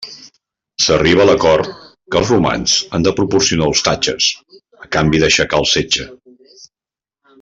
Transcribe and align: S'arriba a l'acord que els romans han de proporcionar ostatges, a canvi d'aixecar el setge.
S'arriba 0.85 1.21
a 1.25 1.27
l'acord 1.29 1.67
que 2.15 2.19
els 2.21 2.31
romans 2.35 2.77
han 2.99 3.05
de 3.07 3.13
proporcionar 3.19 3.69
ostatges, 3.75 4.31
a 4.87 4.91
canvi 4.97 5.23
d'aixecar 5.25 5.61
el 5.65 5.69
setge. 5.75 6.09